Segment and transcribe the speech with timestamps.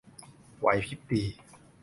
[0.59, 1.23] ไหวพริบดี